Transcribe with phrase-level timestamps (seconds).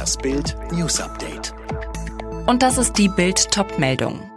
[0.00, 1.52] Das Bild News Update.
[2.46, 4.30] Und das ist die Bild Topmeldung.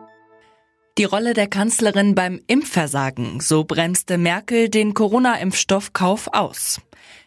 [0.97, 6.81] Die Rolle der Kanzlerin beim Impfversagen, so bremste Merkel den Corona-Impfstoffkauf aus.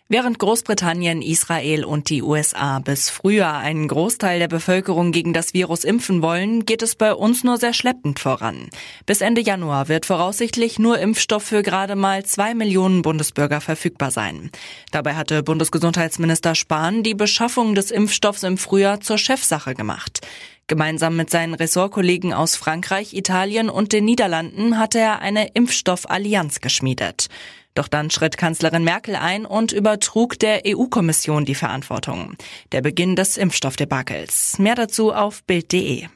[0.09, 5.83] Während Großbritannien, Israel und die USA bis Frühjahr einen Großteil der Bevölkerung gegen das Virus
[5.83, 8.71] impfen wollen, geht es bei uns nur sehr schleppend voran.
[9.05, 14.53] Bis Ende Januar wird voraussichtlich nur Impfstoff für gerade mal zwei Millionen Bundesbürger verfügbar sein.
[14.93, 20.25] Dabei hatte Bundesgesundheitsminister Spahn die Beschaffung des Impfstoffs im Frühjahr zur Chefsache gemacht.
[20.69, 27.27] Gemeinsam mit seinen Ressortkollegen aus Frankreich, Italien und den Niederlanden hatte er eine Impfstoffallianz geschmiedet.
[27.77, 32.35] Doch dann schritt Kanzlerin Merkel ein und übertrug der EU-Kommission die Verantwortung.
[32.73, 34.59] Der Beginn des Impfstoffdebakels.
[34.59, 36.09] Mehr dazu auf Bild.de.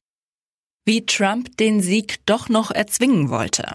[0.87, 3.75] Wie Trump den Sieg doch noch erzwingen wollte.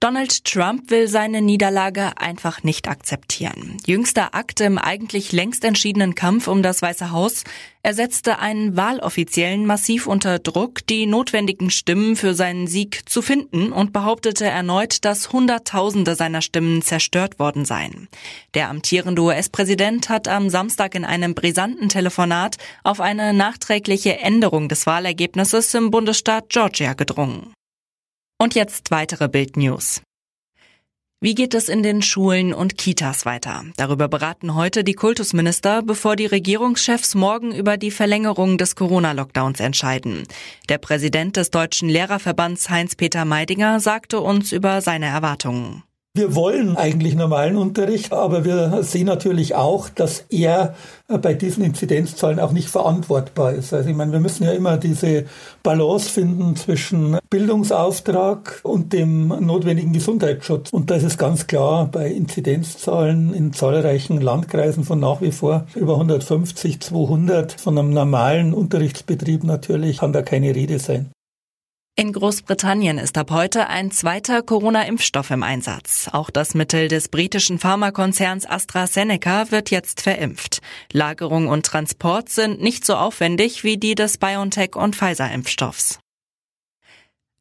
[0.00, 3.78] Donald Trump will seine Niederlage einfach nicht akzeptieren.
[3.84, 7.42] Jüngster Akt im eigentlich längst entschiedenen Kampf um das Weiße Haus.
[7.82, 13.72] Er setzte einen Wahloffiziellen massiv unter Druck, die notwendigen Stimmen für seinen Sieg zu finden
[13.72, 18.06] und behauptete erneut, dass Hunderttausende seiner Stimmen zerstört worden seien.
[18.54, 24.86] Der amtierende US-Präsident hat am Samstag in einem brisanten Telefonat auf eine nachträgliche Änderung des
[24.86, 27.52] Wahlergebnisses im Bundesstaat Georgia gedrungen.
[28.40, 30.00] Und jetzt weitere Bildnews.
[31.20, 33.64] Wie geht es in den Schulen und Kitas weiter?
[33.76, 40.22] Darüber beraten heute die Kultusminister, bevor die Regierungschefs morgen über die Verlängerung des Corona-Lockdowns entscheiden.
[40.68, 45.82] Der Präsident des Deutschen Lehrerverbands Heinz-Peter Meidinger sagte uns über seine Erwartungen.
[46.18, 50.74] Wir wollen eigentlich normalen Unterricht, aber wir sehen natürlich auch, dass er
[51.06, 53.72] bei diesen Inzidenzzahlen auch nicht verantwortbar ist.
[53.72, 55.26] Also ich meine, wir müssen ja immer diese
[55.62, 60.70] Balance finden zwischen Bildungsauftrag und dem notwendigen Gesundheitsschutz.
[60.70, 65.66] Und da ist es ganz klar, bei Inzidenzzahlen in zahlreichen Landkreisen von nach wie vor
[65.76, 71.12] über 150, 200 von einem normalen Unterrichtsbetrieb natürlich kann da keine Rede sein.
[72.00, 76.08] In Großbritannien ist ab heute ein zweiter Corona-Impfstoff im Einsatz.
[76.12, 80.60] Auch das Mittel des britischen Pharmakonzerns AstraZeneca wird jetzt verimpft.
[80.92, 85.98] Lagerung und Transport sind nicht so aufwendig wie die des BioNTech und Pfizer-Impfstoffs.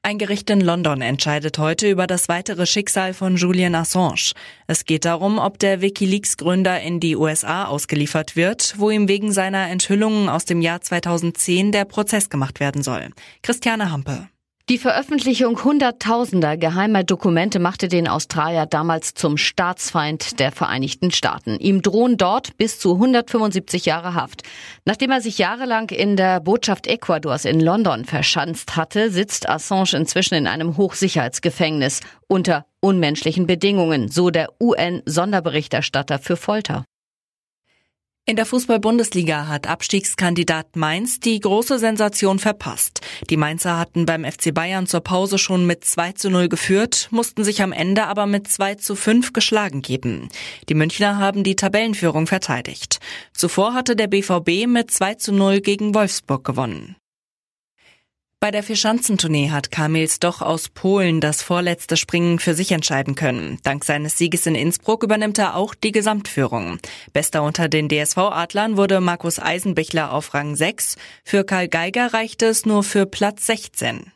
[0.02, 4.32] Ein Gericht in London entscheidet heute über das weitere Schicksal von Julian Assange.
[4.66, 9.70] Es geht darum, ob der Wikileaks-Gründer in die USA ausgeliefert wird, wo ihm wegen seiner
[9.70, 13.10] Enthüllungen aus dem Jahr 2010 der Prozess gemacht werden soll.
[13.44, 14.30] Christiane Hampe.
[14.70, 21.58] Die Veröffentlichung hunderttausender geheimer Dokumente machte den Australier damals zum Staatsfeind der Vereinigten Staaten.
[21.58, 24.44] Ihm drohen dort bis zu 175 Jahre Haft.
[24.84, 30.36] Nachdem er sich jahrelang in der Botschaft Ecuadors in London verschanzt hatte, sitzt Assange inzwischen
[30.36, 36.84] in einem Hochsicherheitsgefängnis unter unmenschlichen Bedingungen, so der UN-Sonderberichterstatter für Folter.
[38.30, 43.00] In der Fußball-Bundesliga hat Abstiegskandidat Mainz die große Sensation verpasst.
[43.30, 47.46] Die Mainzer hatten beim FC Bayern zur Pause schon mit 2 zu 0 geführt, mussten
[47.46, 50.28] sich am Ende aber mit 2 zu 5 geschlagen geben.
[50.68, 53.00] Die Münchner haben die Tabellenführung verteidigt.
[53.32, 56.98] Zuvor hatte der BVB mit 2 zu 0 gegen Wolfsburg gewonnen.
[58.40, 63.58] Bei der Vierschanzentournee hat Kamils doch aus Polen das vorletzte Springen für sich entscheiden können.
[63.64, 66.78] Dank seines Sieges in Innsbruck übernimmt er auch die Gesamtführung.
[67.14, 70.98] Bester unter den DSV-Adlern wurde Markus Eisenbichler auf Rang 6.
[71.24, 74.12] Für Karl Geiger reichte es nur für Platz 16.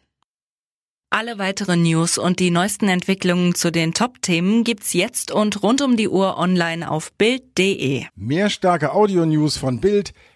[1.09, 5.97] Alle weiteren News und die neuesten Entwicklungen zu den Top-Themen gibt's jetzt und rund um
[5.97, 8.05] die Uhr online auf Bild.de.
[8.15, 10.13] Mehr starke Audio-News von Bild